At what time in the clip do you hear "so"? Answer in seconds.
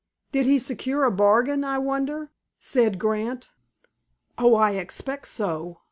5.27-5.77